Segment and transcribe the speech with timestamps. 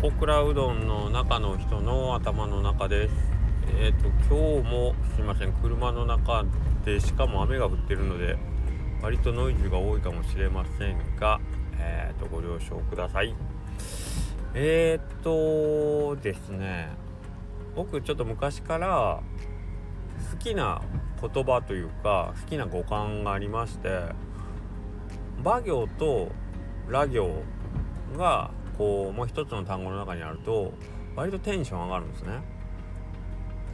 [0.00, 3.14] 小倉うどんの中の人の頭の中です。
[3.78, 6.44] えっ、と今日もすいません車の中
[6.84, 8.38] でしかも雨が降ってるので
[9.02, 11.40] 割とノイズが多いかもしれませんが
[11.78, 13.34] えっ、とご了承ください。
[14.54, 16.90] えっ、とですね
[17.74, 19.20] 僕ちょっと昔から
[20.30, 20.80] 好きな
[21.20, 24.02] 言葉というか好きな語感がありまして
[25.40, 26.28] 馬行と
[26.88, 27.42] ラ行
[28.16, 30.72] がこうもう一つの単語の中にあると
[31.16, 32.40] 割とテンション上がるんですね。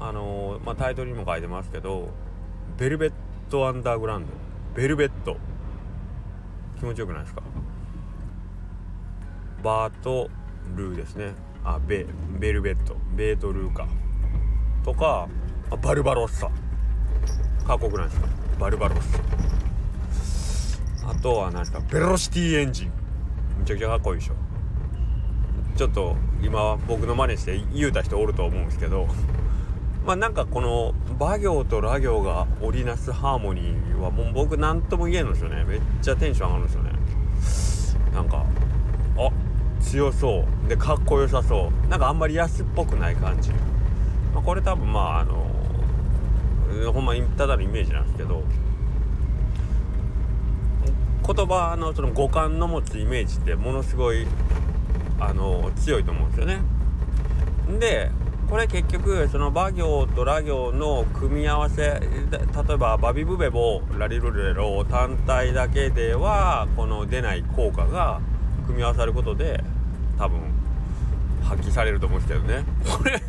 [0.01, 2.09] あの、まあ、タイトルにも書いてますけど
[2.79, 3.13] 「ベルベッ
[3.51, 4.33] ト・アンダーグラウンド」
[4.75, 5.37] 「ベルベット」
[6.81, 7.43] 気持ちよくないですか？
[9.63, 10.29] バーと
[10.75, 11.35] ルーですね。
[11.65, 12.07] あベ
[12.39, 13.87] ベルベットベートルーか。
[14.85, 15.29] とか
[15.83, 16.51] バルバロッサ。
[17.67, 18.27] かっこよくないですか？
[18.59, 19.19] バルバロッサ。
[21.09, 21.81] あとは何ですか？
[21.81, 22.93] ベロシティエンジン
[23.61, 24.35] めちゃくちゃかっこいいでしょ。
[25.77, 29.09] ちょっと今僕の真似して言うた人おると思うんですけど
[30.07, 35.65] まあなんかこの馬行とラ行が織りなすハーモニーはもう僕何とも言えんのですよね。
[35.65, 36.73] めっちゃテンション上がるんで
[37.49, 38.13] すよね。
[38.15, 38.45] なんか
[39.17, 39.31] あ
[39.81, 40.69] 強そう。
[40.69, 41.89] でかっこよさそう。
[41.89, 43.51] なんかあんまり安っぽくない感じ、
[44.35, 45.45] まあ、これ多分まああの
[46.93, 48.43] ほんまにただのイメージなんですけど
[51.27, 54.27] 言葉のその五感の持つイメージってものすごい
[55.21, 56.61] あの強いと思うんですよね。
[57.79, 58.11] で
[58.49, 68.21] これ結局その馬行とラ行の組み合わせ例えばバビブベボラリルレロ単体だけではこの出ない効果が
[68.67, 69.65] 組み合わさることで
[70.19, 70.41] 多分
[71.43, 73.23] 発揮されると思うんですけどねこれ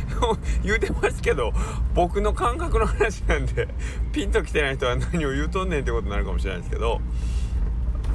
[0.64, 1.52] 言うてますけど
[1.94, 3.68] 僕の感覚の話なんで
[4.12, 7.00] ピンときてない人は何を言うとんねんってことになるかもしれないですけど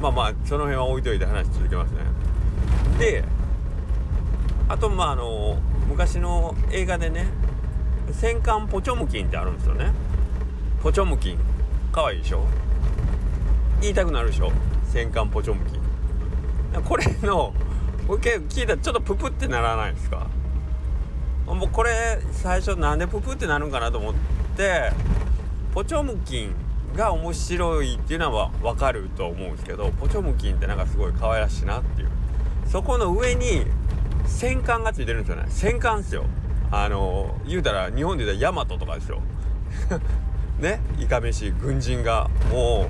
[0.02, 1.98] まあまあその辺は置いといて話続けますね
[2.98, 3.24] で
[4.68, 5.58] あとまああの
[5.88, 7.28] 昔の映画でね
[8.12, 9.92] 戦艦ポチョムキンってあるんですよね。
[10.82, 11.40] ポチョムキン。
[11.92, 12.46] かわいいでしょ？
[13.82, 14.52] 言いたくなるでしょ？
[14.86, 16.82] 戦艦ポチョムキン。
[16.84, 17.54] これの
[18.08, 20.28] 僕聞いたらちょっとププってならないですか？
[21.46, 24.14] もうこれ最初なんでププってなるんかなと思っ
[24.56, 24.92] て
[25.74, 26.54] ポチョムキン
[26.96, 32.10] が面白いっていうのは分かると思うんですけどポチョムキンってなんかすごい可愛らしいなっていう。
[32.70, 33.66] そこの上に
[34.26, 35.46] 戦艦がついてるんですよね。
[35.50, 36.26] 戦艦っすよ。
[36.72, 39.22] あの言うたら日本で言うたらヤマトとかですよ。
[40.60, 40.80] ね？
[41.00, 42.88] いかめし軍人がも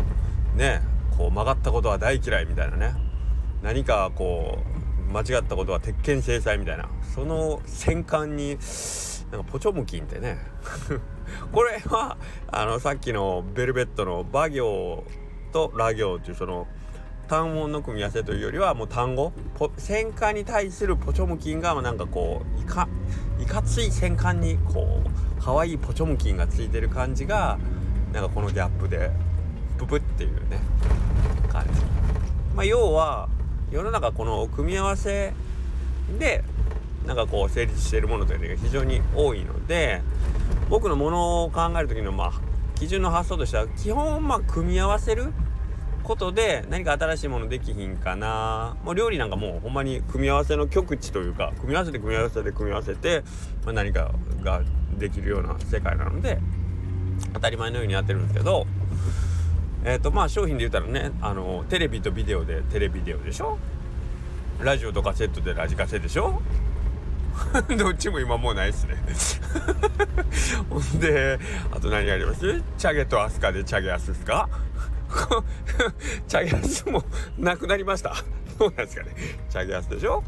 [0.56, 0.82] うね
[1.18, 2.94] こう曲がったことは大嫌いみたいなね。
[3.64, 4.60] 何かこ
[5.10, 6.90] う間違ったことは鉄拳制裁みたいな。
[7.16, 8.58] その戦艦に
[9.32, 10.40] なんかポチョムキンってね。
[11.54, 12.18] これは
[12.52, 15.06] あのさっきのベルベットの馬行
[15.54, 16.68] とラ行っていうその
[17.30, 19.32] 単音の組み合わせというよりはもう単語？
[19.78, 22.90] 戦艦に対するポチョムキンがなんかこういか
[23.40, 27.60] いかつい戦艦にこう可愛いポチョムキンがついてる感じが
[28.12, 29.12] なんかこのギャップで
[29.78, 30.60] ププっていうね
[31.50, 31.70] 感じ。
[32.56, 33.30] まあ、要は
[33.70, 35.34] 世の中この組み合わせ
[36.18, 36.44] で
[37.06, 40.02] なんかこう成立しているものというのが非常に多いので
[40.68, 42.32] 僕のものを考える時のまあ
[42.74, 45.32] 基準の発想としては基本まあ組み合わせる
[46.04, 48.76] ことで何か新しいものできひんかな。
[48.84, 53.24] もう料理なんかもうほんまに組み合わせの極致というか組み合わせて組み合わせて組み合わせて、
[53.66, 54.12] まあ、何か
[54.44, 54.62] が
[54.98, 56.40] できるような世界なので
[57.34, 58.66] 当たり前のようにやってるんですけど
[59.86, 63.58] えっ、ー、とまあ商品で言ったらねあのテレビとビデオでテレビデオでしょ？
[64.62, 66.42] ラジオとカセットでラジカセでしょ？
[67.78, 68.96] どっちも今もうないっすね。
[70.70, 71.40] ほんで
[71.72, 72.62] あと何やります？
[72.78, 74.50] チャゲとアスカでチャゲアスっすか？
[76.28, 77.04] チャゲアスも
[77.38, 78.14] なくなりました。
[78.60, 79.16] どうなんですかね。
[79.50, 80.24] チャゲアスでしょ？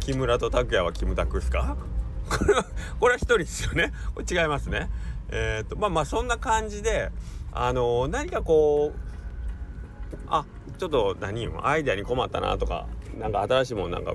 [0.00, 1.76] 木村と拓哉はキムタクっすか？
[2.28, 2.64] これは
[2.98, 3.92] これは一人ですよね。
[4.14, 4.90] これ違いますね。
[5.28, 7.10] えっ、ー、とまあまあそんな感じで
[7.52, 10.44] あのー、何かこうあ
[10.78, 12.86] ちょっと何アイデアに困ったなとか
[13.18, 14.12] なんか新しいものなんか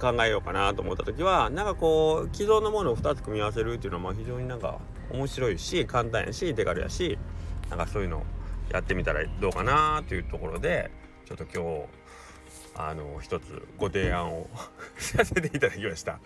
[0.00, 4.78] 考えようかなと思った時はなんかこう既存のものを2つ組み合わせるっていうのはまあ非常になんか
[5.10, 7.18] 面白いし簡単やし手軽やし
[7.70, 8.24] なんかそういうの
[8.72, 10.90] やってみたらどうかなというところで
[11.26, 12.02] ちょっと今日
[12.74, 14.48] あの一つご提案を
[14.96, 16.18] させていただきました。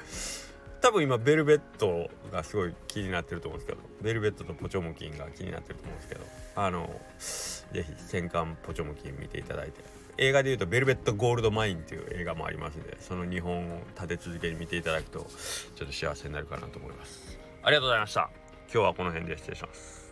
[0.81, 6.21] 多分今ベルベットがすごい気になってると思うんですけどベルベットとポチョムキンが気になってると思うんですけど
[6.55, 9.83] あの是非戦艦ポチョムキン見ていただいて
[10.19, 15.27] 映画でいうと「ベルベット・ゴールド・マイン」っていう映画もありますんでその2本を立て続けに見ていただくと
[15.75, 17.39] ちょっと幸せになるかなと思います。
[17.63, 18.31] ありがとうございました。
[18.73, 20.07] 今日はこの辺で失礼します。